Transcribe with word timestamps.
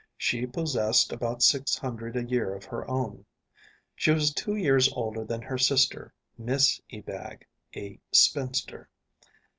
She 0.17 0.47
possessed 0.47 1.13
about 1.13 1.43
six 1.43 1.77
hundred 1.77 2.15
a 2.17 2.23
year 2.23 2.55
of 2.55 2.65
her 2.65 2.89
own. 2.89 3.23
She 3.95 4.09
was 4.09 4.33
two 4.33 4.55
years 4.55 4.91
older 4.93 5.23
than 5.23 5.43
her 5.43 5.59
sister, 5.59 6.11
Miss 6.39 6.81
Ebag, 6.91 7.45
a 7.75 7.99
spinster. 8.11 8.89